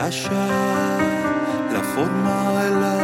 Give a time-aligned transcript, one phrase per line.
[0.00, 0.46] lascia
[1.72, 2.98] la forma e la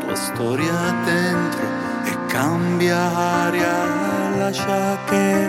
[0.00, 0.74] tua storia
[1.04, 1.62] dentro
[2.10, 2.98] e cambia
[3.46, 3.76] aria,
[4.36, 5.48] lascia che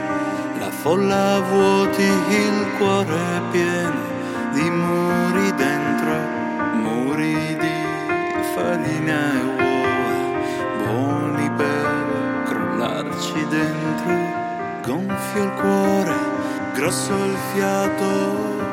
[0.59, 4.03] la folla vuoti il cuore pieno
[4.53, 6.13] di muri dentro,
[6.73, 7.33] muri
[7.63, 7.77] di
[8.53, 10.13] farina e uova,
[10.83, 14.13] buoni per crollarci dentro,
[14.83, 16.17] gonfio il cuore,
[16.75, 18.09] grosso il fiato,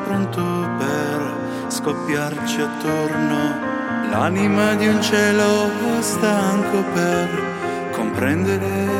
[0.05, 0.41] pronto
[0.77, 1.42] per
[1.73, 3.71] scoppiarci attorno.
[4.11, 8.91] L'anima di un cielo stanco per comprendere.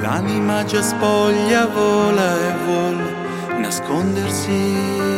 [0.00, 3.19] L'anima già spoglia, vola e vuole
[3.60, 5.08] nascondersi.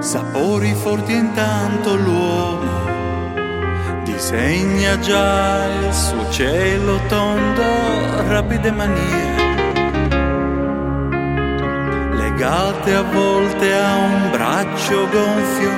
[0.00, 2.78] Sapori forti intanto l'uomo
[4.18, 7.62] disegna già il suo cielo tondo,
[8.28, 9.47] rapide manie,
[12.38, 15.72] legate a volte a un braccio gonfio,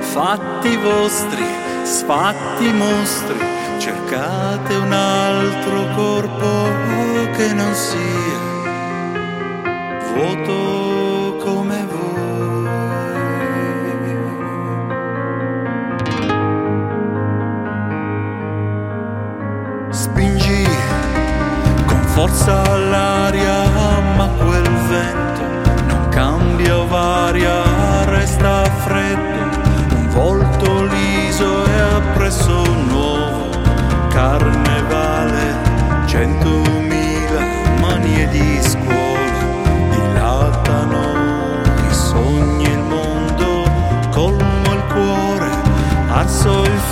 [0.00, 1.44] fatti vostri,
[1.82, 3.38] sfatti mostri,
[3.76, 6.70] cercate un altro corpo
[7.36, 8.38] che non sia
[10.14, 12.04] vuoto come voi.
[19.90, 20.66] Spingi
[21.84, 22.75] con forza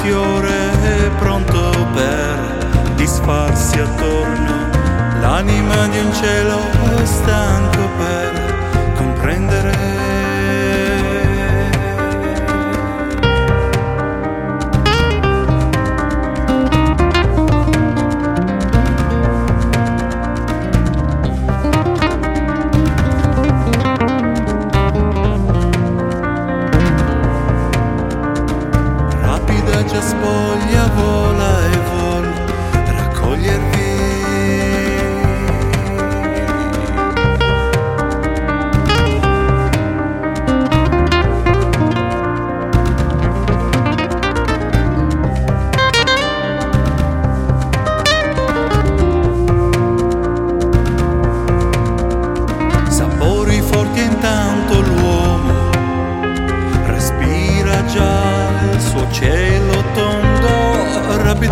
[0.04, 4.68] fiore, pronto per disfarsi attorno,
[5.20, 6.58] l'anima di un cielo
[7.04, 10.03] stanco per comprendere.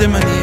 [0.03, 0.43] tante manie,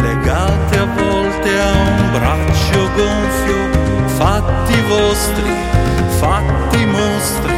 [0.00, 5.50] legate a volte a un braccio gonfio, fatti vostri,
[6.18, 7.53] fatti mostri